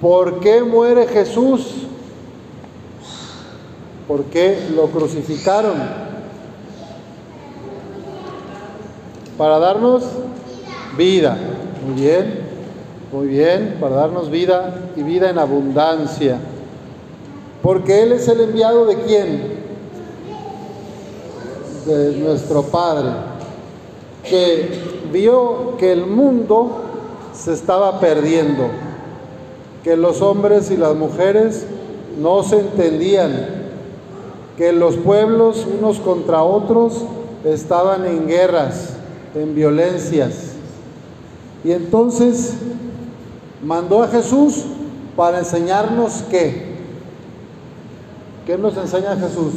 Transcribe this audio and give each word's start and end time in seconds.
¿por 0.00 0.40
qué 0.40 0.62
muere 0.62 1.06
Jesús? 1.06 1.86
¿Por 4.06 4.24
qué 4.24 4.68
lo 4.74 4.86
crucificaron? 4.86 5.74
Para 9.36 9.58
darnos 9.58 10.04
vida. 10.96 11.36
Muy 11.84 12.00
bien, 12.00 12.40
muy 13.12 13.26
bien, 13.26 13.76
para 13.80 13.96
darnos 13.96 14.30
vida 14.30 14.74
y 14.96 15.02
vida 15.02 15.30
en 15.30 15.38
abundancia. 15.38 16.38
Porque 17.62 18.02
Él 18.02 18.12
es 18.12 18.28
el 18.28 18.40
enviado 18.40 18.86
de 18.86 18.96
quién? 19.02 19.56
De 21.86 22.16
nuestro 22.16 22.62
Padre, 22.62 23.10
que 24.24 24.68
vio 25.12 25.76
que 25.76 25.92
el 25.92 26.06
mundo 26.06 26.82
se 27.32 27.52
estaba 27.52 28.00
perdiendo, 28.00 28.68
que 29.86 29.96
los 29.96 30.20
hombres 30.20 30.72
y 30.72 30.76
las 30.76 30.96
mujeres 30.96 31.64
no 32.20 32.42
se 32.42 32.58
entendían, 32.58 33.30
que 34.56 34.72
los 34.72 34.96
pueblos 34.96 35.64
unos 35.78 36.00
contra 36.00 36.42
otros 36.42 37.04
estaban 37.44 38.04
en 38.04 38.26
guerras, 38.26 38.94
en 39.36 39.54
violencias. 39.54 40.54
Y 41.62 41.70
entonces 41.70 42.54
mandó 43.62 44.02
a 44.02 44.08
Jesús 44.08 44.64
para 45.14 45.38
enseñarnos 45.38 46.24
qué. 46.32 46.64
¿Qué 48.44 48.58
nos 48.58 48.76
enseña 48.76 49.14
Jesús? 49.14 49.52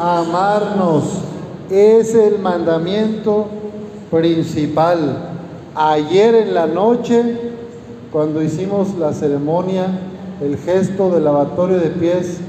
Amarnos. 0.00 1.04
Es 1.70 2.12
el 2.16 2.40
mandamiento 2.40 3.46
principal. 4.10 5.30
Ayer 5.76 6.34
en 6.34 6.54
la 6.54 6.66
noche, 6.66 7.51
cuando 8.12 8.42
hicimos 8.42 8.94
la 8.98 9.14
ceremonia, 9.14 9.86
el 10.42 10.58
gesto 10.58 11.08
del 11.10 11.24
lavatorio 11.24 11.80
de 11.80 11.88
pies, 11.88 12.40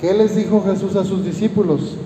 ¿qué 0.00 0.14
les 0.14 0.36
dijo 0.36 0.62
Jesús 0.64 0.94
a 0.94 1.04
sus 1.04 1.24
discípulos? 1.24 1.96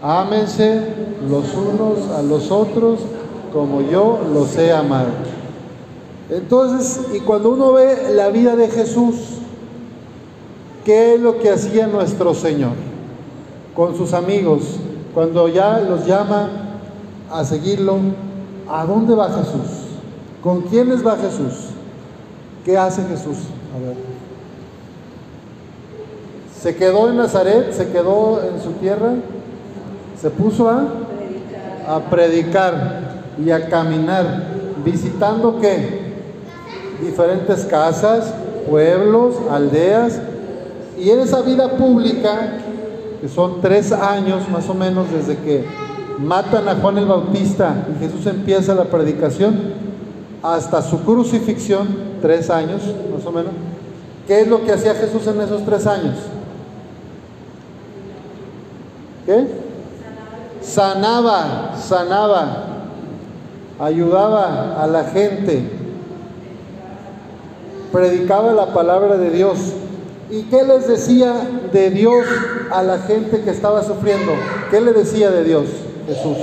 Ámense 0.00 0.82
los 1.28 1.52
unos 1.54 2.10
a 2.10 2.22
los 2.22 2.50
otros 2.52 3.00
como 3.52 3.80
yo 3.80 4.20
los 4.32 4.56
he 4.56 4.72
amado. 4.72 5.08
Entonces, 6.30 7.00
y 7.12 7.20
cuando 7.20 7.50
uno 7.50 7.72
ve 7.72 8.14
la 8.14 8.28
vida 8.28 8.54
de 8.54 8.68
Jesús, 8.68 9.16
¿qué 10.84 11.14
es 11.14 11.20
lo 11.20 11.38
que 11.38 11.50
hacía 11.50 11.88
nuestro 11.88 12.34
Señor 12.34 12.72
con 13.74 13.96
sus 13.96 14.12
amigos? 14.12 14.62
Cuando 15.12 15.48
ya 15.48 15.80
los 15.80 16.06
llama 16.06 16.50
a 17.30 17.44
seguirlo, 17.44 17.98
¿a 18.68 18.84
dónde 18.84 19.14
va 19.14 19.28
Jesús? 19.30 19.83
¿Con 20.44 20.60
quiénes 20.60 21.04
va 21.04 21.16
Jesús? 21.16 21.70
¿Qué 22.66 22.76
hace 22.76 23.02
Jesús? 23.04 23.38
A 23.74 23.78
ver. 23.78 23.96
¿Se 26.60 26.76
quedó 26.76 27.08
en 27.08 27.16
Nazaret? 27.16 27.72
¿Se 27.72 27.88
quedó 27.88 28.42
en 28.42 28.62
su 28.62 28.72
tierra? 28.72 29.14
¿Se 30.20 30.28
puso 30.28 30.68
a? 30.68 30.84
A 31.88 32.00
predicar 32.10 33.24
y 33.42 33.50
a 33.50 33.70
caminar, 33.70 34.44
visitando 34.84 35.58
qué? 35.60 36.12
Diferentes 37.00 37.64
casas, 37.64 38.34
pueblos, 38.68 39.36
aldeas, 39.50 40.20
y 40.98 41.10
en 41.10 41.20
esa 41.20 41.40
vida 41.40 41.76
pública, 41.76 42.58
que 43.20 43.28
son 43.28 43.60
tres 43.62 43.92
años 43.92 44.48
más 44.50 44.68
o 44.68 44.74
menos 44.74 45.06
desde 45.10 45.36
que 45.38 45.64
matan 46.18 46.68
a 46.68 46.76
Juan 46.76 46.98
el 46.98 47.06
Bautista 47.06 47.86
y 47.94 48.04
Jesús 48.04 48.26
empieza 48.26 48.74
la 48.74 48.84
predicación, 48.84 49.83
hasta 50.44 50.82
su 50.82 51.00
crucifixión, 51.00 51.88
tres 52.20 52.50
años 52.50 52.82
más 53.14 53.24
o 53.24 53.32
menos, 53.32 53.52
¿qué 54.26 54.42
es 54.42 54.46
lo 54.46 54.62
que 54.62 54.72
hacía 54.72 54.94
Jesús 54.94 55.26
en 55.26 55.40
esos 55.40 55.64
tres 55.64 55.86
años? 55.86 56.16
¿Qué? 59.24 59.46
Sanaba, 60.60 61.74
sanaba, 61.82 62.64
ayudaba 63.80 64.82
a 64.82 64.86
la 64.86 65.04
gente, 65.04 65.62
predicaba 67.90 68.52
la 68.52 68.74
palabra 68.74 69.16
de 69.16 69.30
Dios. 69.30 69.58
¿Y 70.30 70.42
qué 70.44 70.62
les 70.62 70.86
decía 70.86 71.32
de 71.72 71.90
Dios 71.90 72.26
a 72.70 72.82
la 72.82 72.98
gente 72.98 73.40
que 73.40 73.50
estaba 73.50 73.82
sufriendo? 73.82 74.32
¿Qué 74.70 74.82
le 74.82 74.92
decía 74.92 75.30
de 75.30 75.42
Dios 75.44 75.64
Jesús? 76.06 76.36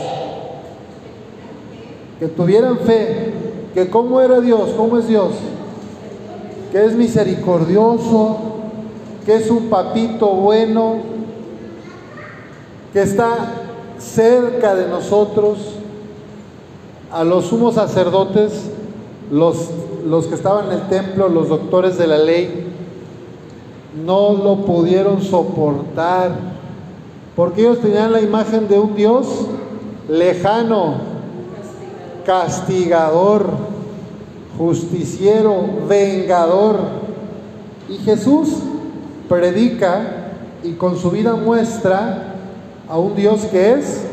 Que 2.19 2.27
tuvieran 2.27 2.79
fe, 2.79 3.40
que 3.73 3.89
cómo 3.89 4.21
era 4.21 4.41
Dios, 4.41 4.71
cómo 4.75 4.97
es 4.97 5.07
Dios, 5.07 5.31
que 6.71 6.85
es 6.85 6.93
misericordioso, 6.93 8.37
que 9.25 9.35
es 9.35 9.49
un 9.49 9.69
papito 9.69 10.27
bueno, 10.27 10.97
que 12.93 13.01
está 13.01 13.53
cerca 13.97 14.75
de 14.75 14.87
nosotros, 14.87 15.59
a 17.11 17.23
los 17.23 17.45
sumos 17.45 17.75
sacerdotes, 17.75 18.69
los, 19.31 19.69
los 20.05 20.27
que 20.27 20.35
estaban 20.35 20.67
en 20.67 20.71
el 20.73 20.87
templo, 20.87 21.29
los 21.29 21.49
doctores 21.49 21.97
de 21.97 22.07
la 22.07 22.17
ley, 22.17 22.67
no 24.05 24.33
lo 24.33 24.65
pudieron 24.65 25.21
soportar, 25.21 26.31
porque 27.35 27.61
ellos 27.61 27.79
tenían 27.79 28.11
la 28.11 28.21
imagen 28.21 28.67
de 28.67 28.79
un 28.79 28.95
Dios 28.95 29.27
lejano, 30.07 31.10
castigador, 32.31 33.49
justiciero, 34.57 35.53
vengador. 35.89 36.77
Y 37.89 37.97
Jesús 37.97 38.47
predica 39.27 40.29
y 40.63 40.75
con 40.75 40.97
su 40.97 41.11
vida 41.11 41.35
muestra 41.35 42.35
a 42.87 42.97
un 42.97 43.17
Dios 43.17 43.41
que 43.51 43.73
es 43.73 44.05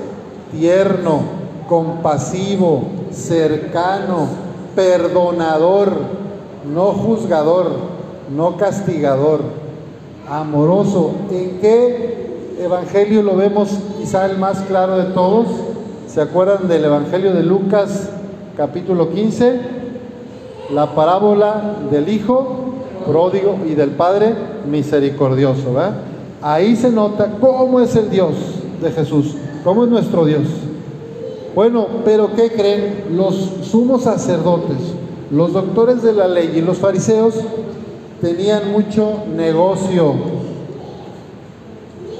tierno, 0.50 1.20
compasivo, 1.68 2.82
cercano, 3.12 4.26
perdonador, 4.74 5.92
no 6.74 6.86
juzgador, 6.86 7.70
no 8.34 8.56
castigador, 8.56 9.42
amoroso. 10.28 11.12
¿En 11.30 11.60
qué 11.60 12.56
evangelio 12.58 13.22
lo 13.22 13.36
vemos 13.36 13.68
quizá 13.96 14.26
el 14.26 14.38
más 14.38 14.58
claro 14.62 14.96
de 14.96 15.12
todos? 15.12 15.67
¿Se 16.18 16.22
acuerdan 16.22 16.66
del 16.66 16.84
evangelio 16.84 17.32
de 17.32 17.44
Lucas 17.44 18.08
capítulo 18.56 19.10
15? 19.10 19.60
La 20.74 20.92
parábola 20.92 21.76
del 21.92 22.08
hijo 22.08 22.74
pródigo 23.06 23.58
y 23.64 23.76
del 23.76 23.90
padre 23.90 24.34
misericordioso. 24.68 25.76
Ahí 26.42 26.74
se 26.74 26.90
nota 26.90 27.36
cómo 27.40 27.78
es 27.78 27.94
el 27.94 28.10
Dios 28.10 28.32
de 28.82 28.90
Jesús, 28.90 29.36
cómo 29.62 29.84
es 29.84 29.90
nuestro 29.90 30.24
Dios. 30.24 30.42
Bueno, 31.54 31.86
pero 32.04 32.34
¿qué 32.34 32.50
creen? 32.50 33.04
Los 33.12 33.36
sumos 33.62 34.02
sacerdotes, 34.02 34.78
los 35.30 35.52
doctores 35.52 36.02
de 36.02 36.14
la 36.14 36.26
ley 36.26 36.50
y 36.52 36.62
los 36.62 36.78
fariseos 36.78 37.36
tenían 38.20 38.72
mucho 38.72 39.22
negocio 39.36 40.14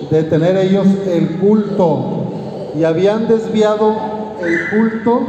de 0.09 0.23
tener 0.23 0.57
ellos 0.57 0.87
el 1.09 1.39
culto 1.39 2.18
y 2.77 2.85
habían 2.85 3.29
desviado 3.29 3.95
el 4.41 4.71
culto 4.71 5.21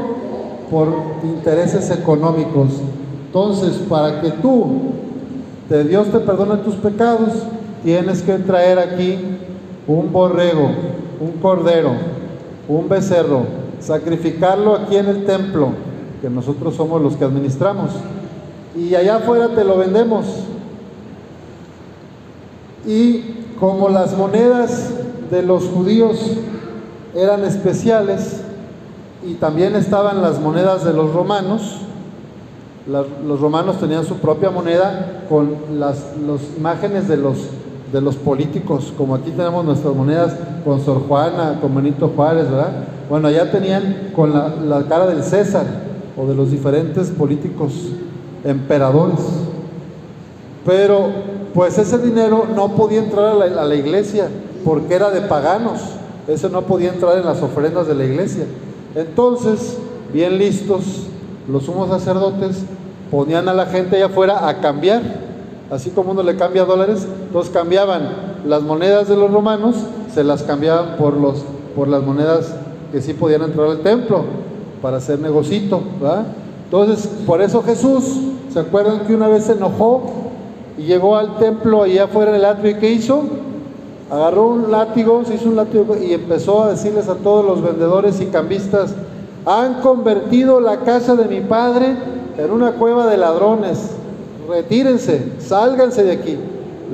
por 0.69 0.87
intereses 1.23 1.89
económicos. 1.91 2.69
Entonces, 3.27 3.75
para 3.89 4.21
que 4.21 4.31
tú, 4.31 4.67
de 5.69 5.83
Dios 5.83 6.07
te 6.11 6.19
perdone 6.19 6.57
tus 6.57 6.75
pecados, 6.75 7.29
tienes 7.83 8.21
que 8.21 8.33
traer 8.39 8.79
aquí 8.79 9.17
un 9.87 10.11
borrego, 10.11 10.69
un 11.19 11.31
cordero, 11.41 11.91
un 12.67 12.87
becerro, 12.89 13.43
sacrificarlo 13.79 14.75
aquí 14.75 14.97
en 14.97 15.07
el 15.07 15.25
templo, 15.25 15.69
que 16.21 16.29
nosotros 16.29 16.75
somos 16.75 17.01
los 17.01 17.15
que 17.15 17.25
administramos, 17.25 17.91
y 18.75 18.93
allá 18.95 19.17
afuera 19.17 19.49
te 19.55 19.63
lo 19.63 19.77
vendemos. 19.77 20.25
Y 22.85 23.35
como 23.59 23.89
las 23.89 24.17
monedas 24.17 24.91
de 25.29 25.43
los 25.43 25.65
judíos 25.65 26.37
eran 27.15 27.43
especiales 27.43 28.41
y 29.25 29.35
también 29.35 29.75
estaban 29.75 30.21
las 30.21 30.39
monedas 30.39 30.83
de 30.83 30.93
los 30.93 31.13
romanos, 31.13 31.81
los 32.87 33.39
romanos 33.39 33.79
tenían 33.79 34.05
su 34.05 34.15
propia 34.15 34.49
moneda 34.49 35.23
con 35.29 35.55
las 35.77 35.97
imágenes 36.57 37.07
de 37.07 37.17
los, 37.17 37.37
de 37.91 38.01
los 38.01 38.15
políticos, 38.15 38.93
como 38.97 39.15
aquí 39.15 39.31
tenemos 39.31 39.63
nuestras 39.63 39.93
monedas 39.93 40.35
con 40.63 40.83
Sor 40.83 41.03
Juana, 41.07 41.59
con 41.61 41.75
Benito 41.75 42.11
Juárez, 42.15 42.49
¿verdad? 42.49 42.71
Bueno, 43.09 43.27
allá 43.27 43.51
tenían 43.51 44.11
con 44.15 44.33
la, 44.33 44.49
la 44.49 44.83
cara 44.83 45.07
del 45.07 45.23
César 45.23 45.65
o 46.17 46.27
de 46.27 46.35
los 46.35 46.51
diferentes 46.51 47.09
políticos 47.09 47.73
emperadores. 48.43 49.19
Pero 50.65 51.09
pues 51.53 51.77
ese 51.77 51.97
dinero 51.97 52.45
no 52.55 52.69
podía 52.69 52.99
entrar 52.99 53.25
a 53.27 53.33
la, 53.33 53.61
a 53.61 53.65
la, 53.65 53.75
iglesia 53.75 54.27
porque 54.63 54.93
era 54.93 55.09
de 55.09 55.21
paganos. 55.21 55.81
Ese 56.29 56.47
no 56.49 56.61
podía 56.61 56.89
entrar 56.89 57.17
en 57.17 57.25
las 57.25 57.41
ofrendas 57.41 57.87
de 57.87 57.95
la 57.95 58.05
iglesia. 58.05 58.45
Entonces, 58.93 59.77
bien 60.13 60.37
listos, 60.37 61.07
los 61.47 61.63
sumos 61.63 61.89
sacerdotes 61.89 62.63
ponían 63.09 63.49
a 63.49 63.53
la 63.53 63.65
gente 63.65 63.95
allá 63.95 64.05
afuera 64.05 64.47
a 64.47 64.61
cambiar, 64.61 65.01
así 65.71 65.89
como 65.89 66.11
uno 66.11 66.21
le 66.21 66.35
cambia 66.35 66.65
dólares, 66.65 67.07
entonces 67.25 67.51
cambiaban 67.51 68.09
las 68.45 68.61
monedas 68.61 69.07
de 69.07 69.15
los 69.15 69.31
romanos, 69.31 69.75
se 70.13 70.23
las 70.23 70.43
cambiaban 70.43 70.97
por, 70.97 71.15
los, 71.15 71.43
por 71.75 71.87
las 71.87 72.03
monedas 72.03 72.53
que 72.91 73.01
sí 73.01 73.13
podían 73.13 73.41
entrar 73.41 73.67
al 73.67 73.79
templo 73.79 74.23
para 74.83 74.97
hacer 74.97 75.19
negocito, 75.19 75.81
¿verdad? 75.99 76.25
Entonces, 76.65 77.09
por 77.25 77.41
eso 77.41 77.63
Jesús, 77.63 78.03
¿se 78.53 78.59
acuerdan 78.59 79.07
que 79.07 79.15
una 79.15 79.27
vez 79.27 79.45
se 79.45 79.53
enojó 79.53 80.03
y 80.77 80.83
llegó 80.83 81.15
al 81.17 81.37
templo 81.37 81.81
allá 81.81 82.03
afuera 82.03 82.31
del 82.31 82.45
atrio 82.45 82.71
y 82.71 82.75
qué 82.75 82.91
hizo? 82.91 83.23
Agarró 84.11 84.47
un 84.47 84.71
látigo, 84.71 85.23
se 85.25 85.35
hizo 85.35 85.49
un 85.49 85.55
látigo 85.55 85.95
y 85.95 86.13
empezó 86.13 86.63
a 86.63 86.71
decirles 86.71 87.07
a 87.07 87.15
todos 87.15 87.45
los 87.45 87.61
vendedores 87.61 88.19
y 88.21 88.25
cambistas, 88.27 88.95
han 89.45 89.81
convertido 89.81 90.59
la 90.59 90.79
casa 90.79 91.15
de 91.15 91.25
mi 91.25 91.41
padre 91.41 91.95
en 92.37 92.51
una 92.51 92.73
cueva 92.73 93.07
de 93.07 93.17
ladrones. 93.17 93.91
Retírense, 94.47 95.33
sálganse 95.39 96.03
de 96.03 96.11
aquí, 96.11 96.37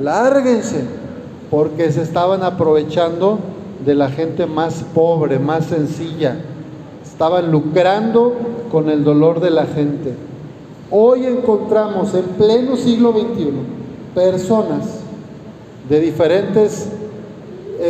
lárguense, 0.02 0.84
porque 1.50 1.90
se 1.90 2.02
estaban 2.02 2.42
aprovechando 2.42 3.38
de 3.84 3.94
la 3.94 4.10
gente 4.10 4.46
más 4.46 4.84
pobre, 4.94 5.38
más 5.38 5.66
sencilla. 5.66 6.36
Estaban 7.02 7.50
lucrando 7.50 8.34
con 8.70 8.90
el 8.90 9.04
dolor 9.04 9.40
de 9.40 9.50
la 9.50 9.64
gente. 9.64 10.14
Hoy 10.90 11.24
encontramos 11.24 12.14
en 12.14 12.24
pleno 12.36 12.76
siglo 12.76 13.12
XXI 13.12 13.52
personas 14.14 15.00
de 15.88 16.00
diferentes 16.00 16.88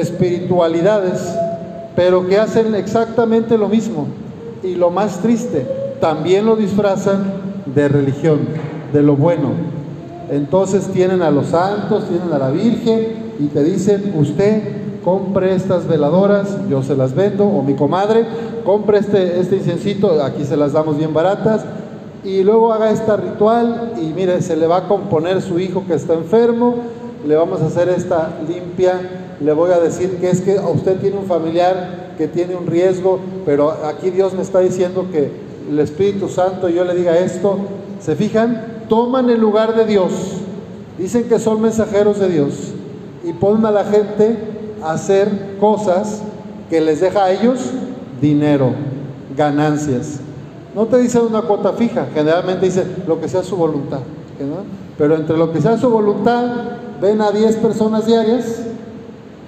espiritualidades, 0.00 1.20
pero 1.94 2.26
que 2.26 2.38
hacen 2.38 2.74
exactamente 2.74 3.56
lo 3.58 3.68
mismo. 3.68 4.06
Y 4.62 4.74
lo 4.74 4.90
más 4.90 5.18
triste, 5.18 5.66
también 6.00 6.46
lo 6.46 6.56
disfrazan 6.56 7.24
de 7.66 7.88
religión, 7.88 8.40
de 8.92 9.02
lo 9.02 9.16
bueno. 9.16 9.50
Entonces 10.30 10.88
tienen 10.88 11.22
a 11.22 11.30
los 11.30 11.46
santos, 11.46 12.08
tienen 12.08 12.32
a 12.32 12.38
la 12.38 12.50
Virgen 12.50 13.34
y 13.38 13.46
te 13.46 13.62
dicen, 13.62 14.14
usted 14.16 14.62
compre 15.04 15.54
estas 15.54 15.86
veladoras, 15.86 16.56
yo 16.68 16.82
se 16.82 16.96
las 16.96 17.14
vendo, 17.14 17.46
o 17.46 17.62
mi 17.62 17.74
comadre, 17.74 18.26
compre 18.64 18.98
este, 18.98 19.38
este 19.38 19.56
incensito, 19.56 20.20
aquí 20.22 20.44
se 20.44 20.56
las 20.56 20.72
damos 20.72 20.98
bien 20.98 21.14
baratas, 21.14 21.64
y 22.24 22.42
luego 22.42 22.72
haga 22.72 22.90
este 22.90 23.16
ritual 23.16 23.92
y 24.02 24.06
mire, 24.06 24.42
se 24.42 24.56
le 24.56 24.66
va 24.66 24.78
a 24.78 24.88
componer 24.88 25.40
su 25.40 25.60
hijo 25.60 25.84
que 25.86 25.94
está 25.94 26.14
enfermo, 26.14 26.74
le 27.26 27.34
vamos 27.34 27.60
a 27.60 27.66
hacer 27.66 27.88
esta 27.88 28.38
limpia, 28.48 29.00
le 29.40 29.52
voy 29.52 29.72
a 29.72 29.78
decir 29.78 30.18
que 30.18 30.30
es 30.30 30.40
que 30.40 30.58
usted 30.58 30.98
tiene 31.00 31.18
un 31.18 31.26
familiar 31.26 32.14
que 32.16 32.28
tiene 32.28 32.54
un 32.54 32.66
riesgo, 32.66 33.18
pero 33.44 33.70
aquí 33.84 34.10
Dios 34.10 34.32
me 34.32 34.42
está 34.42 34.60
diciendo 34.60 35.06
que 35.10 35.30
el 35.68 35.78
Espíritu 35.80 36.28
Santo, 36.28 36.68
yo 36.68 36.84
le 36.84 36.94
diga 36.94 37.18
esto, 37.18 37.58
¿se 38.00 38.14
fijan? 38.14 38.84
Toman 38.88 39.28
el 39.28 39.40
lugar 39.40 39.74
de 39.74 39.84
Dios, 39.84 40.12
dicen 40.98 41.24
que 41.24 41.38
son 41.38 41.60
mensajeros 41.60 42.20
de 42.20 42.28
Dios 42.28 42.72
y 43.24 43.32
ponen 43.32 43.66
a 43.66 43.72
la 43.72 43.84
gente 43.84 44.38
a 44.82 44.92
hacer 44.92 45.56
cosas 45.58 46.22
que 46.70 46.80
les 46.80 47.00
deja 47.00 47.24
a 47.24 47.32
ellos 47.32 47.58
dinero, 48.20 48.70
ganancias. 49.36 50.20
No 50.74 50.86
te 50.86 50.98
dice 50.98 51.18
una 51.18 51.42
cuota 51.42 51.72
fija, 51.72 52.06
generalmente 52.14 52.66
dice 52.66 52.84
lo 53.06 53.20
que 53.20 53.28
sea 53.28 53.42
su 53.42 53.56
voluntad. 53.56 54.00
Pero 54.96 55.16
entre 55.16 55.36
lo 55.36 55.52
que 55.52 55.60
sea 55.60 55.76
su 55.76 55.90
voluntad, 55.90 56.44
ven 57.00 57.20
a 57.20 57.30
10 57.30 57.56
personas 57.56 58.06
diarias 58.06 58.62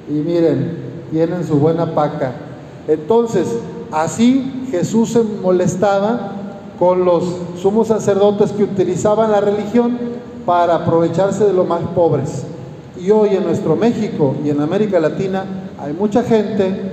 y 0.09 0.13
miren, 0.13 0.79
tienen 1.11 1.47
su 1.47 1.57
buena 1.57 1.95
paca. 1.95 2.33
Entonces, 2.87 3.47
así 3.91 4.67
Jesús 4.71 5.11
se 5.11 5.23
molestaba 5.23 6.33
con 6.79 7.05
los 7.05 7.25
sumos 7.61 7.89
sacerdotes 7.89 8.53
que 8.53 8.65
utilizaban 8.65 9.33
la 9.33 9.41
religión 9.41 9.99
para 10.47 10.77
aprovecharse 10.77 11.45
de 11.45 11.53
los 11.53 11.67
más 11.67 11.81
pobres. 11.95 12.45
Y 13.01 13.11
hoy 13.11 13.31
en 13.37 13.45
nuestro 13.45 13.77
México 13.77 14.35
y 14.45 14.51
en 14.51 14.61
América 14.61 15.01
Latina 15.01 15.45
hay 15.79 15.93
mucha 15.93 16.23
gente 16.23 16.93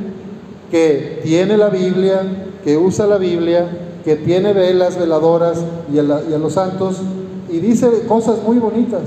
que 0.71 1.21
tiene 1.23 1.57
la 1.57 1.69
Biblia, 1.69 2.21
que 2.63 2.77
usa 2.77 3.07
la 3.07 3.17
Biblia, 3.17 3.67
que 4.03 4.15
tiene 4.15 4.53
velas, 4.53 4.99
veladoras 4.99 5.63
y 5.93 5.99
a, 5.99 6.03
y 6.03 6.33
a 6.33 6.37
los 6.37 6.53
santos 6.53 7.01
y 7.49 7.59
dice 7.59 7.89
cosas 8.07 8.43
muy 8.45 8.57
bonitas, 8.57 9.03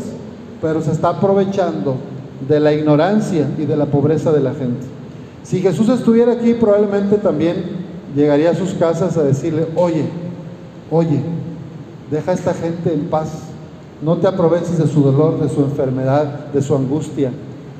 pero 0.60 0.82
se 0.82 0.92
está 0.92 1.10
aprovechando 1.10 1.96
de 2.46 2.60
la 2.60 2.72
ignorancia 2.72 3.48
y 3.58 3.64
de 3.64 3.76
la 3.76 3.86
pobreza 3.86 4.32
de 4.32 4.40
la 4.40 4.54
gente. 4.54 4.86
Si 5.42 5.60
Jesús 5.60 5.88
estuviera 5.88 6.32
aquí, 6.32 6.54
probablemente 6.54 7.16
también 7.16 7.64
llegaría 8.14 8.50
a 8.50 8.54
sus 8.54 8.74
casas 8.74 9.16
a 9.16 9.22
decirle, 9.22 9.66
oye, 9.76 10.04
oye, 10.90 11.20
deja 12.10 12.32
a 12.32 12.34
esta 12.34 12.54
gente 12.54 12.92
en 12.92 13.06
paz, 13.06 13.30
no 14.02 14.16
te 14.18 14.26
aproveches 14.26 14.78
de 14.78 14.86
su 14.86 15.02
dolor, 15.02 15.40
de 15.40 15.48
su 15.48 15.62
enfermedad, 15.62 16.46
de 16.52 16.62
su 16.62 16.74
angustia, 16.74 17.32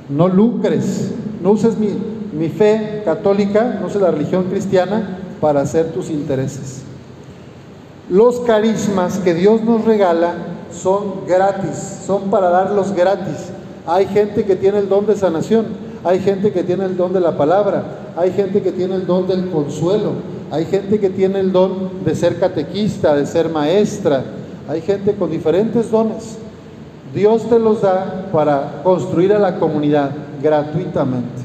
no 0.09 0.29
lucres, 0.29 1.13
no 1.43 1.51
uses 1.53 1.79
mi, 1.79 1.91
mi 2.33 2.49
fe 2.49 3.03
católica, 3.05 3.79
no 3.81 3.87
uses 3.87 4.03
la 4.03 4.11
religión 4.11 4.45
cristiana 4.45 5.19
para 5.41 5.61
hacer 5.61 5.93
tus 5.93 6.11
intereses. 6.11 6.83
Los 8.11 8.41
carismas 8.41 9.19
que 9.19 9.35
Dios 9.35 9.63
nos 9.63 9.85
regala 9.85 10.35
son 10.73 11.27
gratis, 11.27 12.03
son 12.07 12.31
para 12.31 12.51
darlos 12.51 12.93
gratis. 12.93 13.51
Hay 13.87 14.07
gente 14.07 14.45
que 14.45 14.57
tiene 14.57 14.79
el 14.79 14.89
don 14.89 15.07
de 15.07 15.17
sanación, 15.17 15.67
hay 16.05 16.21
gente 16.21 16.53
que 16.53 16.63
tiene 16.63 16.85
el 16.85 16.97
don 16.97 17.13
de 17.13 17.21
la 17.21 17.37
palabra, 17.37 17.85
hay 18.17 18.33
gente 18.33 18.63
que 18.63 18.73
tiene 18.73 18.97
el 18.97 19.07
don 19.07 19.27
del 19.27 19.51
consuelo, 19.51 20.13
hay 20.51 20.65
gente 20.67 21.01
que 21.01 21.11
tiene 21.11 21.41
el 21.41 21.53
don 21.53 22.05
de 22.05 22.15
ser 22.15 22.39
catequista, 22.39 23.15
de 23.15 23.27
ser 23.27 23.49
maestra, 23.49 24.25
hay 24.69 24.81
gente 24.83 25.15
con 25.15 25.31
diferentes 25.31 25.91
dones. 25.91 26.39
Dios 27.15 27.49
te 27.49 27.59
los 27.59 27.81
da 27.81 28.29
para 28.33 28.83
construir 28.83 29.33
a 29.33 29.39
la 29.39 29.59
comunidad 29.59 30.11
gratuitamente. 30.43 31.43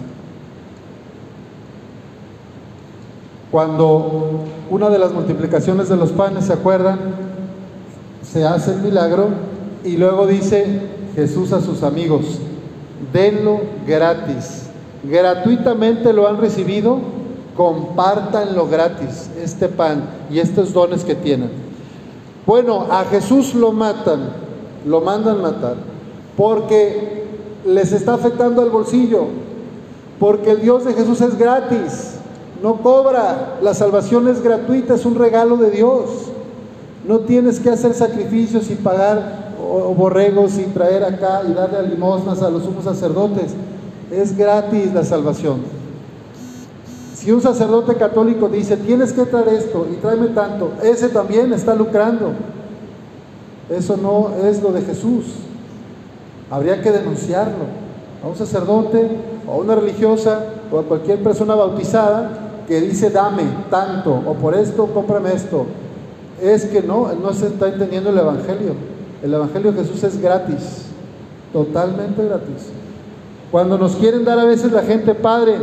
Cuando 3.49 4.41
una 4.69 4.89
de 4.89 4.99
las 4.99 5.13
multiplicaciones 5.13 5.87
de 5.87 5.95
los 5.95 6.11
panes, 6.11 6.45
¿se 6.45 6.53
acuerdan? 6.53 7.32
Se 8.33 8.43
hace 8.43 8.71
el 8.71 8.79
milagro 8.79 9.27
y 9.83 9.97
luego 9.97 10.25
dice 10.25 10.65
Jesús 11.15 11.53
a 11.53 11.61
sus 11.61 11.83
amigos, 11.83 12.39
denlo 13.13 13.61
gratis. 13.85 14.63
Gratuitamente 15.03 16.11
lo 16.13 16.27
han 16.27 16.39
recibido, 16.39 16.97
compártanlo 17.55 18.67
gratis, 18.67 19.29
este 19.39 19.69
pan 19.69 20.05
y 20.31 20.39
estos 20.39 20.73
dones 20.73 21.03
que 21.03 21.13
tienen. 21.13 21.51
Bueno, 22.47 22.87
a 22.89 23.05
Jesús 23.05 23.53
lo 23.53 23.71
matan, 23.71 24.29
lo 24.87 25.01
mandan 25.01 25.39
matar, 25.41 25.75
porque 26.35 27.25
les 27.65 27.91
está 27.91 28.15
afectando 28.15 28.63
el 28.63 28.71
bolsillo, 28.71 29.27
porque 30.19 30.51
el 30.51 30.61
Dios 30.61 30.85
de 30.85 30.93
Jesús 30.93 31.21
es 31.21 31.37
gratis 31.37 32.13
no 32.63 32.77
cobra, 32.77 33.57
la 33.61 33.73
salvación 33.73 34.29
es 34.29 34.41
gratuita, 34.41 34.95
es 34.95 35.05
un 35.05 35.15
regalo 35.15 35.57
de 35.57 35.69
Dios. 35.69 36.29
No 37.07 37.19
tienes 37.19 37.59
que 37.59 37.69
hacer 37.69 37.93
sacrificios 37.93 38.69
y 38.71 38.75
pagar 38.75 39.53
borregos 39.95 40.57
y 40.57 40.63
traer 40.63 41.03
acá 41.03 41.41
y 41.47 41.53
darle 41.53 41.89
limosnas 41.89 42.41
a 42.41 42.49
los 42.49 42.63
sumos 42.63 42.83
sacerdotes. 42.83 43.53
Es 44.11 44.37
gratis 44.37 44.93
la 44.93 45.03
salvación. 45.03 45.61
Si 47.15 47.31
un 47.31 47.41
sacerdote 47.41 47.95
católico 47.95 48.49
dice, 48.49 48.77
tienes 48.77 49.13
que 49.13 49.25
traer 49.25 49.47
esto 49.49 49.87
y 49.91 49.95
tráeme 49.95 50.27
tanto, 50.27 50.71
ese 50.83 51.09
también 51.09 51.53
está 51.53 51.73
lucrando. 51.73 52.31
Eso 53.69 53.97
no 53.97 54.31
es 54.45 54.61
lo 54.61 54.71
de 54.71 54.81
Jesús. 54.81 55.25
Habría 56.51 56.81
que 56.81 56.91
denunciarlo 56.91 57.65
a 58.23 58.27
un 58.27 58.35
sacerdote 58.35 59.09
o 59.47 59.53
a 59.53 59.55
una 59.57 59.75
religiosa 59.75 60.41
o 60.71 60.79
a 60.79 60.83
cualquier 60.83 61.23
persona 61.23 61.55
bautizada 61.55 62.29
que 62.67 62.79
dice 62.81 63.09
dame 63.09 63.43
tanto 63.69 64.13
o 64.13 64.33
por 64.33 64.55
esto 64.55 64.87
cómprame 64.87 65.33
esto, 65.33 65.65
es 66.41 66.65
que 66.65 66.81
no, 66.81 67.13
no 67.13 67.33
se 67.33 67.47
está 67.47 67.67
entendiendo 67.67 68.09
el 68.09 68.17
Evangelio. 68.17 68.73
El 69.23 69.33
Evangelio 69.33 69.71
de 69.71 69.83
Jesús 69.83 70.03
es 70.03 70.21
gratis, 70.21 70.85
totalmente 71.51 72.25
gratis. 72.25 72.69
Cuando 73.51 73.77
nos 73.77 73.95
quieren 73.95 74.25
dar 74.25 74.39
a 74.39 74.45
veces 74.45 74.71
la 74.71 74.81
gente, 74.81 75.13
Padre, 75.15 75.55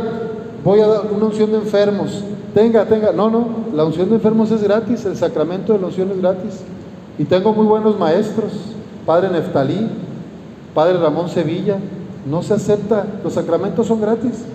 voy 0.63 0.79
a 0.79 0.87
dar 0.87 1.01
una 1.11 1.25
unción 1.25 1.51
de 1.51 1.57
enfermos, 1.57 2.23
tenga, 2.53 2.85
tenga, 2.85 3.11
no, 3.11 3.29
no, 3.29 3.47
la 3.75 3.85
unción 3.85 4.09
de 4.09 4.15
enfermos 4.15 4.51
es 4.51 4.63
gratis, 4.63 5.05
el 5.05 5.17
sacramento 5.17 5.73
de 5.73 5.79
la 5.79 5.87
unción 5.87 6.09
es 6.11 6.19
gratis. 6.19 6.61
Y 7.17 7.25
tengo 7.25 7.53
muy 7.53 7.65
buenos 7.65 7.99
maestros, 7.99 8.53
Padre 9.05 9.29
Neftalí, 9.29 9.89
Padre 10.73 10.97
Ramón 10.97 11.29
Sevilla, 11.29 11.77
no 12.29 12.41
se 12.41 12.53
acepta, 12.53 13.05
los 13.23 13.33
sacramentos 13.33 13.87
son 13.87 14.01
gratis. 14.01 14.45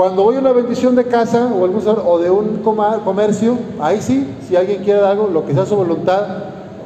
Cuando 0.00 0.22
voy 0.22 0.36
a 0.36 0.38
una 0.38 0.52
bendición 0.52 0.96
de 0.96 1.04
casa 1.04 1.52
o, 1.54 2.18
de 2.18 2.30
un 2.30 2.62
comercio, 3.04 3.58
ahí 3.78 4.00
sí, 4.00 4.26
si 4.48 4.56
alguien 4.56 4.82
quiere 4.82 5.04
algo, 5.04 5.28
lo 5.28 5.44
que 5.44 5.52
sea 5.52 5.66
su 5.66 5.76
voluntad, 5.76 6.22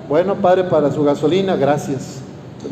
bueno, 0.08 0.34
Padre, 0.34 0.64
para 0.64 0.90
su 0.90 1.04
gasolina, 1.04 1.54
gracias, 1.54 2.22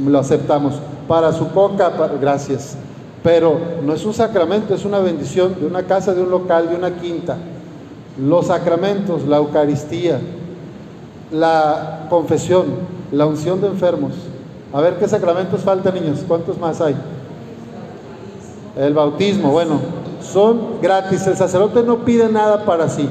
lo 0.05 0.19
aceptamos. 0.19 0.81
Para 1.07 1.33
su 1.33 1.53
coca, 1.53 1.93
gracias. 2.21 2.75
Pero 3.23 3.57
no 3.85 3.93
es 3.93 4.05
un 4.05 4.13
sacramento, 4.15 4.75
es 4.75 4.85
una 4.85 4.99
bendición 4.99 5.55
de 5.61 5.65
una 5.65 5.85
casa, 5.85 6.13
de 6.13 6.23
un 6.23 6.31
local, 6.33 6.71
de 6.71 6.75
una 6.75 6.91
quinta. 6.97 7.37
Los 8.21 8.49
sacramentos, 8.49 9.25
la 9.29 9.37
Eucaristía, 9.37 10.19
la 11.31 12.09
confesión, 12.11 12.65
la 13.13 13.27
unción 13.27 13.61
de 13.61 13.69
enfermos. 13.69 14.15
A 14.73 14.81
ver 14.81 14.97
qué 14.97 15.07
sacramentos 15.07 15.61
faltan, 15.61 15.95
niños. 15.95 16.25
¿Cuántos 16.27 16.59
más 16.59 16.81
hay? 16.81 16.97
El 18.77 18.93
bautismo, 18.93 19.53
bueno, 19.53 20.02
son 20.23 20.81
gratis. 20.81 21.27
El 21.27 21.37
sacerdote 21.37 21.83
no 21.83 22.05
pide 22.05 22.29
nada 22.29 22.65
para 22.65 22.89
sí. 22.89 23.09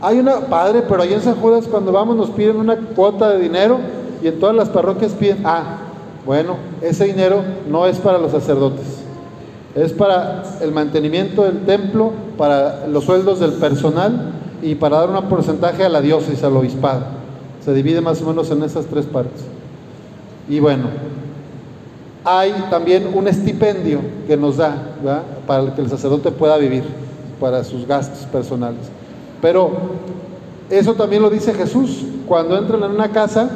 Hay 0.00 0.18
una, 0.18 0.40
padre, 0.40 0.82
pero 0.88 1.02
ahí 1.02 1.12
en 1.12 1.20
San 1.20 1.36
Judas 1.36 1.66
cuando 1.68 1.92
vamos 1.92 2.16
nos 2.16 2.30
piden 2.30 2.56
una 2.56 2.76
cuota 2.76 3.30
de 3.30 3.38
dinero 3.40 3.78
y 4.22 4.28
en 4.28 4.40
todas 4.40 4.54
las 4.54 4.68
parroquias 4.68 5.12
piden, 5.12 5.42
ah, 5.44 5.78
bueno, 6.26 6.56
ese 6.80 7.04
dinero 7.04 7.42
no 7.68 7.86
es 7.86 7.98
para 7.98 8.18
los 8.18 8.32
sacerdotes, 8.32 8.84
es 9.74 9.92
para 9.92 10.42
el 10.60 10.72
mantenimiento 10.72 11.44
del 11.44 11.64
templo, 11.64 12.12
para 12.36 12.86
los 12.88 13.04
sueldos 13.04 13.40
del 13.40 13.52
personal 13.52 14.32
y 14.60 14.74
para 14.74 14.98
dar 14.98 15.10
un 15.10 15.28
porcentaje 15.28 15.84
a 15.84 15.88
la 15.88 16.00
diócesis, 16.00 16.42
al 16.42 16.56
obispado. 16.56 17.02
Se 17.64 17.72
divide 17.72 18.00
más 18.00 18.20
o 18.22 18.26
menos 18.26 18.50
en 18.50 18.62
esas 18.62 18.86
tres 18.86 19.06
partes. 19.06 19.44
Y 20.48 20.58
bueno, 20.58 20.84
hay 22.24 22.52
también 22.70 23.10
un 23.12 23.26
estipendio 23.26 24.00
que 24.26 24.36
nos 24.36 24.56
da 24.56 24.76
para 25.46 25.74
que 25.74 25.80
el 25.80 25.90
sacerdote 25.90 26.30
pueda 26.30 26.56
vivir, 26.56 26.84
para 27.40 27.64
sus 27.64 27.86
gastos 27.86 28.26
personales. 28.26 28.80
Pero 29.40 29.70
eso 30.70 30.94
también 30.94 31.22
lo 31.22 31.30
dice 31.30 31.52
Jesús. 31.52 32.04
Cuando 32.28 32.56
entren 32.56 32.82
en 32.82 32.92
una 32.92 33.10
casa, 33.10 33.50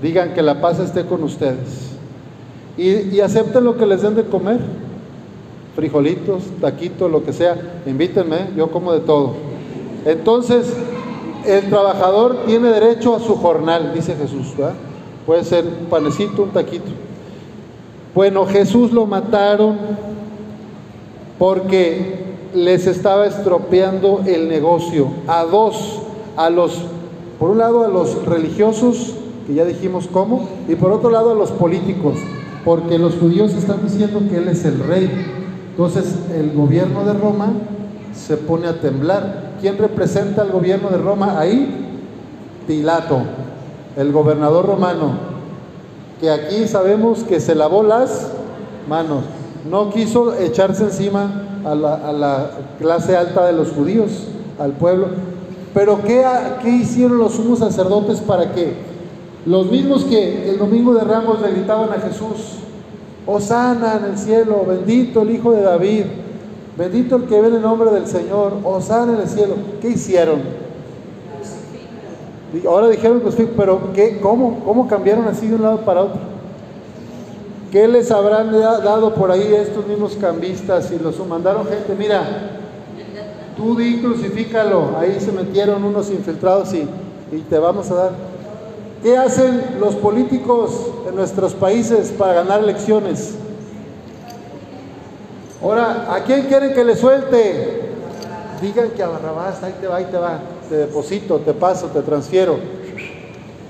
digan 0.00 0.32
que 0.32 0.42
la 0.42 0.60
paz 0.60 0.78
esté 0.78 1.04
con 1.04 1.22
ustedes. 1.24 1.90
Y, 2.76 3.20
acepten 3.20 3.64
lo 3.64 3.76
que 3.76 3.84
les 3.84 4.00
den 4.00 4.14
de 4.14 4.24
comer. 4.24 4.60
Frijolitos, 5.74 6.44
taquitos, 6.60 7.10
lo 7.10 7.24
que 7.24 7.32
sea. 7.32 7.56
Invítenme, 7.84 8.50
yo 8.56 8.70
como 8.70 8.92
de 8.92 9.00
todo. 9.00 9.34
Entonces, 10.06 10.72
el 11.44 11.68
trabajador 11.68 12.44
tiene 12.46 12.68
derecho 12.68 13.16
a 13.16 13.20
su 13.20 13.34
jornal, 13.34 13.92
dice 13.92 14.14
Jesús. 14.14 14.54
Puede 15.26 15.44
ser 15.44 15.64
un 15.64 15.86
panecito, 15.86 16.44
un 16.44 16.50
taquito. 16.50 16.90
Bueno, 18.14 18.44
Jesús 18.46 18.92
lo 18.92 19.06
mataron 19.06 19.76
porque 21.38 22.20
les 22.54 22.88
estaba 22.88 23.26
estropeando 23.26 24.22
el 24.26 24.48
negocio 24.48 25.08
a 25.28 25.44
dos, 25.44 26.00
a 26.36 26.50
los, 26.50 26.82
por 27.38 27.50
un 27.50 27.58
lado 27.58 27.84
a 27.84 27.88
los 27.88 28.26
religiosos, 28.26 29.14
que 29.46 29.54
ya 29.54 29.64
dijimos 29.64 30.08
cómo, 30.12 30.48
y 30.68 30.74
por 30.74 30.90
otro 30.90 31.10
lado 31.10 31.30
a 31.30 31.34
los 31.34 31.52
políticos, 31.52 32.16
porque 32.64 32.98
los 32.98 33.14
judíos 33.14 33.54
están 33.54 33.82
diciendo 33.84 34.20
que 34.28 34.38
Él 34.38 34.48
es 34.48 34.64
el 34.64 34.80
rey. 34.80 35.08
Entonces 35.70 36.16
el 36.36 36.52
gobierno 36.52 37.04
de 37.04 37.12
Roma 37.12 37.52
se 38.12 38.36
pone 38.36 38.66
a 38.66 38.80
temblar. 38.80 39.52
¿Quién 39.60 39.78
representa 39.78 40.42
al 40.42 40.50
gobierno 40.50 40.90
de 40.90 40.98
Roma 40.98 41.38
ahí? 41.38 41.86
Pilato, 42.66 43.20
el 43.96 44.10
gobernador 44.12 44.66
romano, 44.66 45.29
que 46.20 46.30
aquí 46.30 46.68
sabemos 46.68 47.24
que 47.24 47.40
se 47.40 47.54
lavó 47.54 47.82
las 47.82 48.28
manos, 48.88 49.24
no 49.68 49.90
quiso 49.90 50.34
echarse 50.34 50.84
encima 50.84 51.46
a 51.64 51.74
la, 51.74 52.50
clase 52.78 53.16
alta 53.16 53.46
de 53.46 53.52
los 53.52 53.70
judíos, 53.70 54.10
al 54.58 54.72
pueblo. 54.72 55.08
Pero 55.72 56.02
¿qué, 56.02 56.24
¿qué 56.62 56.70
hicieron 56.70 57.18
los 57.18 57.34
sumos 57.34 57.60
sacerdotes 57.60 58.20
para 58.20 58.52
que 58.52 58.74
los 59.46 59.70
mismos 59.70 60.04
que 60.04 60.50
el 60.50 60.58
domingo 60.58 60.92
de 60.94 61.04
Ramos 61.04 61.40
le 61.40 61.52
gritaban 61.52 61.90
a 61.90 62.00
Jesús, 62.00 62.58
Osana 63.26 63.96
en 63.96 64.12
el 64.12 64.18
cielo, 64.18 64.64
bendito 64.66 65.22
el 65.22 65.30
Hijo 65.30 65.52
de 65.52 65.62
David, 65.62 66.04
bendito 66.76 67.16
el 67.16 67.24
que 67.24 67.40
ve 67.40 67.48
en 67.48 67.54
el 67.56 67.62
nombre 67.62 67.90
del 67.90 68.06
Señor, 68.06 68.54
Osana 68.64 69.14
en 69.14 69.20
el 69.20 69.28
cielo, 69.28 69.54
¿qué 69.80 69.90
hicieron? 69.90 70.59
Ahora 72.66 72.88
dijeron, 72.88 73.20
pues, 73.20 73.36
pero 73.56 73.92
¿qué? 73.94 74.18
¿Cómo? 74.20 74.60
¿Cómo 74.64 74.88
cambiaron 74.88 75.26
así 75.28 75.46
de 75.46 75.54
un 75.54 75.62
lado 75.62 75.78
para 75.82 76.02
otro? 76.02 76.20
¿Qué 77.70 77.86
les 77.86 78.10
habrán 78.10 78.50
dado 78.50 79.14
por 79.14 79.30
ahí 79.30 79.54
estos 79.54 79.86
mismos 79.86 80.16
cambistas 80.20 80.90
y 80.90 80.98
los 80.98 81.24
mandaron 81.26 81.66
gente? 81.66 81.94
Mira, 81.96 82.58
tú 83.56 83.76
di 83.76 84.00
crucifícalo. 84.00 84.96
Ahí 84.98 85.18
se 85.20 85.30
metieron 85.30 85.84
unos 85.84 86.10
infiltrados 86.10 86.74
y, 86.74 86.88
y 87.30 87.40
te 87.48 87.58
vamos 87.58 87.88
a 87.92 87.94
dar. 87.94 88.10
¿Qué 89.04 89.16
hacen 89.16 89.76
los 89.78 89.94
políticos 89.94 90.88
en 91.08 91.14
nuestros 91.14 91.54
países 91.54 92.10
para 92.10 92.34
ganar 92.34 92.60
elecciones? 92.64 93.36
Ahora, 95.62 96.12
¿a 96.12 96.24
quién 96.24 96.46
quieren 96.46 96.74
que 96.74 96.84
le 96.84 96.96
suelte? 96.96 97.80
Digan 98.60 98.90
que 98.90 99.02
a 99.02 99.08
Barrabás, 99.08 99.62
ahí 99.62 99.74
te 99.80 99.86
va, 99.86 99.96
ahí 99.96 100.06
te 100.10 100.18
va. 100.18 100.40
Te 100.70 100.76
deposito, 100.76 101.36
te 101.40 101.52
paso, 101.52 101.88
te 101.88 102.00
transfiero. 102.00 102.56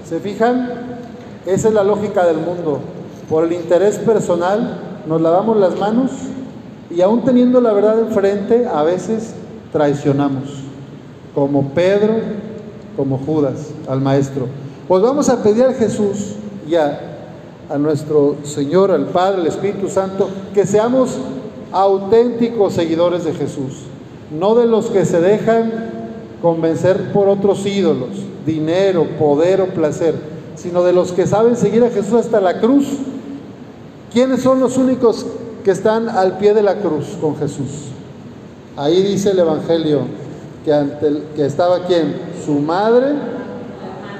¿Se 0.08 0.20
fijan? 0.20 0.98
Esa 1.46 1.68
es 1.68 1.74
la 1.74 1.82
lógica 1.82 2.24
del 2.24 2.36
mundo 2.36 2.78
por 3.30 3.44
el 3.44 3.52
interés 3.52 3.96
personal, 3.98 5.02
nos 5.06 5.20
lavamos 5.20 5.56
las 5.56 5.78
manos 5.78 6.10
y 6.90 7.00
aún 7.00 7.24
teniendo 7.24 7.60
la 7.60 7.72
verdad 7.72 8.00
enfrente, 8.00 8.66
a 8.66 8.82
veces 8.82 9.34
traicionamos, 9.72 10.64
como 11.32 11.68
Pedro, 11.68 12.14
como 12.96 13.18
Judas, 13.18 13.70
al 13.88 14.00
Maestro. 14.00 14.46
Pues 14.88 15.00
vamos 15.00 15.28
a 15.28 15.44
pedir 15.44 15.64
a 15.64 15.72
Jesús 15.74 16.34
y 16.68 16.74
a, 16.74 17.00
a 17.70 17.78
nuestro 17.78 18.34
Señor, 18.42 18.90
al 18.90 19.06
Padre, 19.06 19.42
al 19.42 19.46
Espíritu 19.46 19.88
Santo, 19.88 20.28
que 20.52 20.66
seamos 20.66 21.16
auténticos 21.70 22.72
seguidores 22.72 23.24
de 23.24 23.32
Jesús, 23.32 23.84
no 24.36 24.56
de 24.56 24.66
los 24.66 24.86
que 24.90 25.04
se 25.04 25.20
dejan 25.20 25.89
convencer 26.42 27.12
por 27.12 27.28
otros 27.28 27.64
ídolos, 27.66 28.10
dinero, 28.46 29.06
poder 29.18 29.60
o 29.60 29.66
placer, 29.66 30.14
sino 30.56 30.82
de 30.82 30.92
los 30.92 31.12
que 31.12 31.26
saben 31.26 31.56
seguir 31.56 31.84
a 31.84 31.90
Jesús 31.90 32.14
hasta 32.14 32.40
la 32.40 32.60
cruz 32.60 32.86
¿Quiénes 34.12 34.42
son 34.42 34.58
los 34.58 34.76
únicos 34.76 35.24
que 35.62 35.70
están 35.70 36.08
al 36.08 36.38
pie 36.38 36.52
de 36.52 36.62
la 36.62 36.76
cruz 36.76 37.16
con 37.20 37.36
Jesús? 37.36 37.90
Ahí 38.76 39.02
dice 39.02 39.30
el 39.30 39.38
Evangelio 39.38 40.00
que, 40.64 40.72
ante 40.72 41.22
que 41.36 41.46
estaba 41.46 41.84
quién? 41.84 42.16
Su 42.44 42.54
madre, 42.54 43.14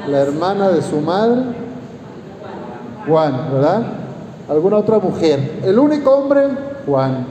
la 0.09 0.21
hermana 0.21 0.69
de 0.69 0.83
su 0.83 1.01
madre, 1.01 1.43
Juan, 3.07 3.49
¿verdad? 3.53 3.83
¿Alguna 4.49 4.77
otra 4.77 5.01
mujer? 5.01 5.59
El 5.65 5.77
único 5.79 6.13
hombre, 6.13 6.43
Juan. 6.87 7.27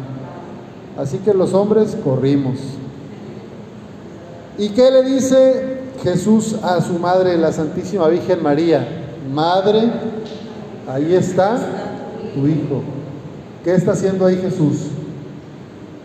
Así 0.98 1.19
que 1.19 1.34
los 1.34 1.53
hombres 1.53 1.98
corrimos. 2.03 2.58
¿Y 4.60 4.70
qué 4.72 4.92
le 4.92 5.04
dice 5.04 5.78
Jesús 6.04 6.58
a 6.62 6.82
su 6.82 7.00
madre, 7.00 7.38
la 7.38 7.54
Santísima 7.54 8.10
Virgen 8.10 8.44
María? 8.44 8.86
Madre, 9.34 9.89
ahí 10.86 11.13
está 11.13 11.58
tu 12.36 12.46
hijo. 12.46 12.84
¿Qué 13.63 13.74
está 13.74 13.94
haciendo 13.94 14.25
ahí 14.25 14.36
Jesús? 14.36 14.88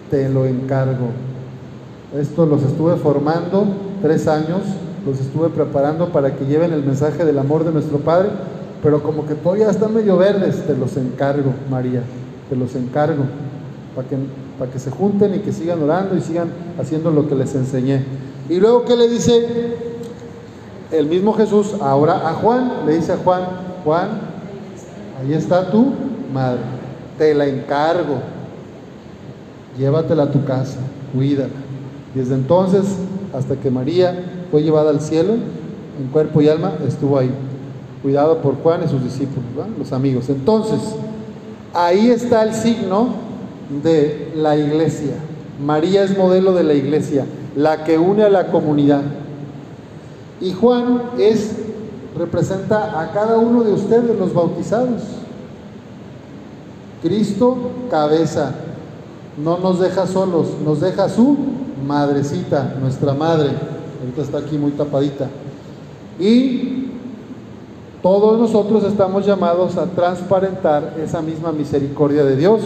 Te 0.09 0.29
lo 0.29 0.47
encargo. 0.47 1.09
Esto 2.17 2.47
los 2.47 2.63
estuve 2.63 2.95
formando 2.95 3.67
tres 4.01 4.29
años, 4.29 4.61
los 5.05 5.19
estuve 5.19 5.49
preparando 5.49 6.11
para 6.11 6.37
que 6.37 6.47
lleven 6.47 6.73
el 6.73 6.85
mensaje 6.85 7.25
del 7.25 7.41
amor 7.41 7.65
de 7.65 7.73
nuestro 7.73 7.99
Padre, 7.99 8.29
pero 8.85 9.03
como 9.03 9.27
que 9.27 9.35
todavía 9.35 9.69
están 9.69 9.93
medio 9.93 10.17
verdes, 10.17 10.65
te 10.65 10.77
los 10.77 10.97
encargo, 10.97 11.53
María, 11.69 12.03
te 12.49 12.55
los 12.55 12.77
encargo, 12.77 13.25
para 13.97 14.07
que, 14.07 14.17
para 14.61 14.71
que 14.71 14.79
se 14.79 14.93
junten 14.93 15.35
y 15.35 15.39
que 15.41 15.53
sigan 15.53 15.83
orando 15.83 16.15
y 16.17 16.21
sigan 16.21 16.51
haciendo 16.81 17.11
lo 17.11 17.29
que 17.29 17.35
les 17.35 17.53
enseñé. 17.57 18.05
Y 18.49 18.61
luego, 18.61 18.85
¿qué 18.85 18.97
le 18.97 19.09
dice 19.09 19.47
el 20.91 21.07
mismo 21.07 21.33
Jesús 21.33 21.75
ahora 21.81 22.29
a 22.29 22.35
Juan? 22.35 22.87
Le 22.87 22.97
dice 22.97 23.13
a 23.13 23.17
Juan, 23.17 23.43
Juan, 23.85 24.09
ahí 25.21 25.33
está 25.33 25.71
tú 25.71 25.93
madre, 26.33 26.61
te 27.17 27.33
la 27.35 27.47
encargo, 27.47 28.19
llévatela 29.79 30.25
a 30.25 30.31
tu 30.31 30.45
casa, 30.45 30.79
cuídala. 31.15 31.55
Desde 32.15 32.35
entonces 32.35 32.85
hasta 33.33 33.57
que 33.57 33.71
María 33.71 34.47
fue 34.51 34.63
llevada 34.63 34.91
al 34.91 35.01
cielo, 35.01 35.33
en 35.33 36.09
cuerpo 36.13 36.41
y 36.41 36.49
alma, 36.49 36.73
estuvo 36.87 37.19
ahí, 37.19 37.31
cuidado 38.03 38.39
por 38.43 38.57
Juan 38.63 38.83
y 38.85 38.89
sus 38.89 39.03
discípulos, 39.03 39.43
los 39.79 39.93
amigos. 39.93 40.29
Entonces, 40.29 40.81
ahí 41.73 42.11
está 42.11 42.43
el 42.43 42.55
signo 42.55 43.09
de 43.83 44.33
la 44.37 44.57
iglesia. 44.57 45.15
María 45.65 46.03
es 46.03 46.17
modelo 46.17 46.53
de 46.53 46.65
la 46.65 46.75
iglesia, 46.75 47.27
la 47.57 47.85
que 47.85 47.99
une 47.99 48.23
a 48.23 48.29
la 48.29 48.49
comunidad. 48.49 49.03
Y 50.41 50.53
Juan 50.53 51.03
es 51.19 51.57
representa 52.17 53.01
a 53.01 53.11
cada 53.13 53.39
uno 53.39 53.65
de 53.65 53.73
ustedes 53.73 54.19
los 54.19 54.33
bautizados. 54.33 55.03
Cristo 57.03 57.57
cabeza, 57.91 58.55
no 59.43 59.59
nos 59.59 59.81
deja 59.81 60.07
solos, 60.07 60.49
nos 60.65 60.81
deja 60.81 61.09
su 61.09 61.37
madrecita, 61.87 62.77
nuestra 62.81 63.13
madre, 63.15 63.51
ahorita 64.01 64.23
está 64.23 64.39
aquí 64.39 64.57
muy 64.57 64.73
tapadita. 64.73 65.29
Y 66.19 66.89
todos 68.03 68.39
nosotros 68.39 68.85
estamos 68.85 69.27
llamados 69.27 69.77
a 69.77 69.87
transparentar 69.87 70.95
esa 71.03 71.21
misma 71.21 71.53
misericordia 71.53 72.25
de 72.25 72.37
Dios 72.37 72.61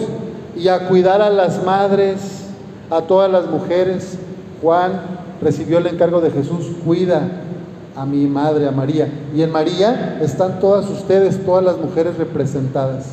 y 0.57 0.68
a 0.68 0.88
cuidar 0.88 1.23
a 1.23 1.30
las 1.30 1.64
madres, 1.64 2.47
a 2.90 3.02
todas 3.02 3.30
las 3.30 3.47
mujeres. 3.49 4.18
Juan 4.62 5.00
recibió 5.40 5.78
el 5.78 5.86
encargo 5.86 6.20
de 6.20 6.30
Jesús, 6.30 6.66
cuida 6.84 7.28
a 7.96 8.06
mi 8.06 8.26
madre, 8.26 8.66
a 8.66 8.70
María. 8.70 9.08
Y 9.34 9.42
en 9.42 9.50
María 9.50 10.18
están 10.22 10.60
todas 10.60 10.88
ustedes, 10.88 11.44
todas 11.44 11.64
las 11.64 11.78
mujeres 11.78 12.16
representadas. 12.16 13.06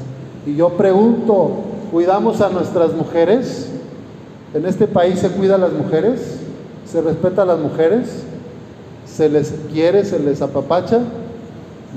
Y 0.46 0.56
yo 0.56 0.70
pregunto, 0.70 1.52
¿cuidamos 1.92 2.42
a 2.42 2.50
nuestras 2.50 2.94
mujeres? 2.94 3.70
¿En 4.54 4.66
este 4.66 4.88
país 4.88 5.20
se 5.20 5.30
cuida 5.30 5.56
a 5.56 5.58
las 5.58 5.74
mujeres? 5.74 6.38
¿Se 6.86 7.02
respeta 7.02 7.42
a 7.42 7.46
las 7.46 7.60
mujeres? 7.60 8.24
¿Se 9.06 9.28
les 9.28 9.54
quiere? 9.72 10.06
¿Se 10.06 10.20
les 10.20 10.42
apapacha? 10.42 11.00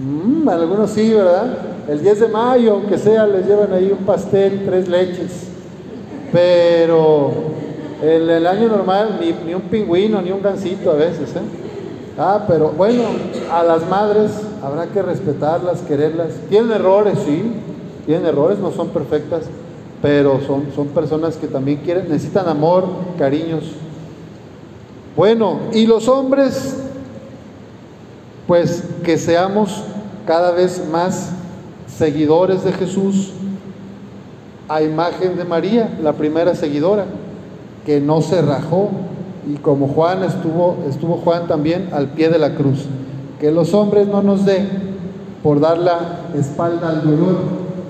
Mm, 0.01 0.49
algunos 0.49 0.91
sí, 0.91 1.13
¿verdad? 1.13 1.47
El 1.89 2.01
10 2.03 2.21
de 2.21 2.29
mayo, 2.29 2.75
aunque 2.75 2.99
sea, 2.99 3.27
les 3.27 3.47
llevan 3.47 3.73
ahí 3.73 3.91
un 3.93 4.05
pastel, 4.05 4.63
tres 4.65 4.89
leches. 4.89 5.49
Pero 6.33 7.33
en 8.03 8.31
el 8.31 8.47
año 8.47 8.69
normal, 8.69 9.19
ni, 9.21 9.33
ni 9.47 9.55
un 9.55 9.63
pingüino, 9.63 10.23
ni 10.23 10.31
un 10.31 10.43
gansito 10.43 10.91
a 10.91 10.95
veces, 10.95 11.31
¿eh? 11.35 11.43
Ah, 12.19 12.45
pero 12.49 12.71
bueno, 12.71 13.03
a 13.53 13.63
las 13.63 13.89
madres 13.89 14.33
habrá 14.63 14.87
que 14.87 15.03
respetarlas, 15.03 15.83
quererlas. 15.83 16.31
Tienen 16.49 16.73
errores, 16.73 17.17
sí, 17.25 17.53
tienen 18.07 18.27
errores, 18.27 18.59
no 18.59 18.73
son 18.73 18.89
perfectas, 18.89 19.43
pero 20.03 20.41
son, 20.45 20.67
son 20.75 20.89
personas 20.89 21.37
que 21.37 21.47
también 21.47 21.79
quieren, 21.79 22.09
necesitan 22.09 22.49
amor, 22.49 22.87
cariños. 23.19 23.65
Bueno, 25.17 25.61
y 25.73 25.87
los 25.87 26.09
hombres, 26.09 26.77
pues 28.49 28.83
que 29.05 29.17
seamos 29.17 29.85
cada 30.27 30.51
vez 30.51 30.85
más 30.91 31.31
seguidores 31.87 32.65
de 32.65 32.73
Jesús 32.73 33.31
a 34.69 34.83
imagen 34.83 35.37
de 35.37 35.45
María, 35.45 35.97
la 36.03 36.13
primera 36.13 36.55
seguidora, 36.55 37.07
que 37.85 38.01
no 38.01 38.21
se 38.21 38.43
rajó, 38.43 38.91
y 39.49 39.57
como 39.57 39.89
Juan 39.89 40.23
estuvo, 40.25 40.77
estuvo 40.89 41.15
Juan 41.17 41.47
también 41.47 41.89
al 41.93 42.09
pie 42.09 42.29
de 42.29 42.39
la 42.39 42.55
cruz. 42.55 42.85
Que 43.41 43.51
los 43.51 43.73
hombres 43.73 44.09
no 44.09 44.23
nos 44.23 44.45
den 44.45 44.69
por 45.43 45.61
dar 45.61 45.79
la 45.79 45.99
espalda 46.37 46.91
al 46.91 47.03
dolor, 47.03 47.37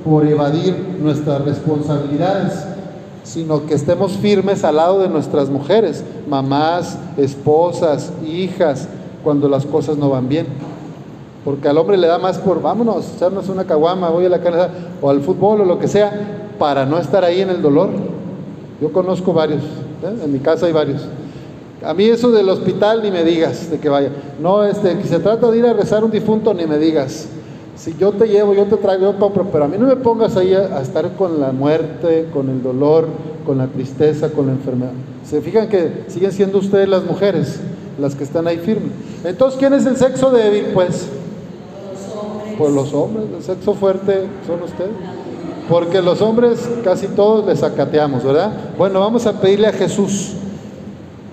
por 0.04 0.26
evadir 0.26 0.99
nuestras 1.02 1.45
responsabilidades, 1.45 2.64
sino 3.25 3.66
que 3.66 3.75
estemos 3.75 4.12
firmes 4.12 4.64
al 4.64 4.76
lado 4.76 5.00
de 5.00 5.09
nuestras 5.09 5.50
mujeres, 5.50 6.04
mamás, 6.28 6.97
esposas, 7.16 8.12
hijas, 8.26 8.88
cuando 9.25 9.49
las 9.49 9.66
cosas 9.66 9.97
no 9.97 10.11
van 10.11 10.28
bien. 10.28 10.47
Porque 11.45 11.68
al 11.68 11.78
hombre 11.78 11.97
le 11.97 12.07
da 12.07 12.18
más 12.18 12.38
por, 12.38 12.62
vámonos, 12.62 13.14
echarnos 13.16 13.49
una 13.49 13.64
caguama, 13.64 14.11
voy 14.11 14.26
a 14.26 14.28
la 14.28 14.40
casa, 14.40 14.71
o 15.00 15.11
al 15.11 15.21
fútbol 15.21 15.62
o 15.62 15.64
lo 15.64 15.78
que 15.78 15.88
sea, 15.88 16.12
para 16.59 16.87
no 16.87 16.99
estar 16.99 17.25
ahí 17.25 17.40
en 17.40 17.50
el 17.50 17.62
dolor. 17.62 17.90
Yo 18.80 18.92
conozco 18.92 19.32
varios, 19.32 19.62
¿eh? 19.62 20.25
en 20.25 20.32
mi 20.32 20.38
casa 20.38 20.66
hay 20.66 20.73
varios. 20.73 21.02
A 21.85 21.94
mí 21.94 22.04
eso 22.04 22.30
del 22.30 22.49
hospital 22.49 23.02
ni 23.02 23.11
me 23.11 23.25
digas 23.25 23.70
de 23.70 23.78
que 23.78 23.88
vaya. 23.88 24.11
No, 24.40 24.64
este, 24.64 24.97
que 24.99 25.04
se 25.06 25.18
trata 25.20 25.50
de 25.50 25.58
ir 25.58 25.66
a 25.66 25.73
rezar 25.73 26.04
un 26.04 26.11
difunto 26.11 26.52
ni 26.54 26.66
me 26.66 26.78
digas. 26.78 27.28
Si 27.76 27.94
yo 27.97 28.11
te 28.12 28.26
llevo, 28.26 28.54
yo 28.54 28.64
te 28.64 28.76
traigo, 28.76 29.14
pero 29.52 29.64
a 29.64 29.68
mí 29.68 29.76
no 29.78 29.87
me 29.87 29.97
pongas 29.97 30.37
ahí 30.37 30.52
a, 30.52 30.80
estar 30.80 31.12
con 31.12 31.40
la 31.40 31.52
muerte, 31.52 32.28
con 32.32 32.49
el 32.49 32.62
dolor, 32.62 33.06
con 33.47 33.58
la 33.58 33.68
tristeza, 33.68 34.30
con 34.30 34.47
la 34.47 34.52
enfermedad. 34.52 34.90
Se 35.25 35.40
fijan 35.40 35.68
que 35.68 36.04
siguen 36.08 36.32
siendo 36.32 36.58
ustedes 36.58 36.88
las 36.88 37.04
mujeres 37.04 37.61
las 37.99 38.14
que 38.14 38.25
están 38.25 38.47
ahí 38.47 38.58
firmes. 38.58 38.92
Entonces, 39.25 39.58
¿quién 39.58 39.75
es 39.75 39.87
el 39.87 39.97
sexo 39.97 40.30
débil? 40.30 40.66
Pues, 40.75 41.06
pues 42.56 42.73
los 42.73 42.92
hombres, 42.94 43.26
el 43.37 43.42
sexo 43.42 43.75
fuerte 43.75 44.26
son 44.47 44.62
ustedes. 44.62 45.17
Porque 45.68 46.00
los 46.00 46.22
hombres 46.22 46.68
casi 46.82 47.06
todos 47.08 47.46
les 47.46 47.62
acateamos, 47.62 48.25
¿verdad? 48.25 48.52
Bueno, 48.78 49.00
vamos 49.00 49.26
a 49.26 49.40
pedirle 49.40 49.66
a 49.66 49.72
Jesús 49.72 50.32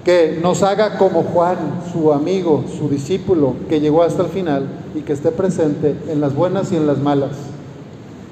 que 0.04 0.38
nos 0.42 0.62
haga 0.62 0.98
como 0.98 1.24
Juan, 1.24 1.58
su 1.92 2.14
amigo, 2.14 2.64
su 2.78 2.90
discípulo, 2.90 3.56
que 3.70 3.80
llegó 3.80 4.04
hasta 4.04 4.24
el 4.24 4.30
final 4.30 4.68
y 4.94 5.02
que 5.02 5.14
esté 5.14 5.32
presente 5.32 5.96
en 6.10 6.22
las 6.22 6.36
buenas 6.36 6.72
y 6.72 6.76
en 6.76 6.86
las 6.86 7.00
malas. 7.00 7.32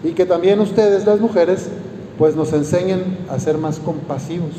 Y 0.03 0.12
que 0.12 0.25
también 0.25 0.60
ustedes, 0.60 1.05
las 1.05 1.20
mujeres, 1.20 1.70
pues 2.20 2.35
nos 2.35 2.53
enseñen 2.53 3.18
a 3.29 3.39
ser 3.39 3.57
más 3.57 3.79
compasivos 3.79 4.51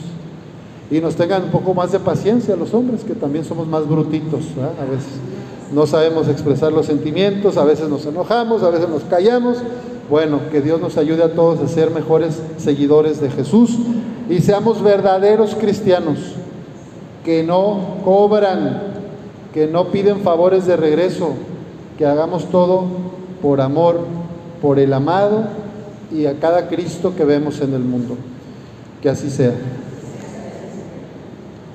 y 0.91 1.01
nos 1.01 1.15
tengan 1.15 1.45
un 1.45 1.51
poco 1.51 1.75
más 1.75 1.93
de 1.93 2.01
paciencia 2.01 2.57
los 2.57 2.75
hombres, 2.75 3.05
que 3.05 3.15
también 3.15 3.45
somos 3.45 3.67
más 3.67 3.87
brutitos, 3.87 4.43
a 4.59 4.85
veces. 4.85 5.09
No 5.73 5.87
sabemos 5.87 6.29
expresar 6.29 6.73
los 6.73 6.87
sentimientos, 6.87 7.57
a 7.57 7.65
veces 7.65 7.89
nos 7.89 8.05
enojamos, 8.07 8.63
a 8.63 8.71
veces 8.71 8.89
nos 8.89 9.03
callamos. 9.05 9.59
Bueno, 10.11 10.41
que 10.51 10.61
Dios 10.61 10.81
nos 10.81 10.99
ayude 10.99 11.23
a 11.23 11.33
todos 11.33 11.61
a 11.61 11.69
ser 11.69 11.91
mejores 11.91 12.41
seguidores 12.59 13.21
de 13.21 13.31
Jesús 13.31 13.79
y 14.29 14.41
seamos 14.41 14.83
verdaderos 14.83 15.55
cristianos 15.55 16.19
que 17.25 17.43
no 17.43 17.99
cobran, 18.05 18.83
que 19.53 19.67
no 19.67 19.89
piden 19.89 20.21
favores 20.21 20.67
de 20.67 20.77
regreso, 20.77 21.31
que 21.97 22.05
hagamos 22.05 22.51
todo 22.51 22.85
por 23.41 23.61
amor, 23.61 24.01
por 24.61 24.79
el 24.79 24.93
amado 24.93 25.45
y 26.13 26.27
a 26.27 26.39
cada 26.39 26.69
Cristo 26.69 27.15
que 27.17 27.25
vemos 27.25 27.61
en 27.61 27.73
el 27.73 27.83
mundo. 27.83 28.17
Que 29.01 29.09
así 29.09 29.31
sea. 29.31 29.55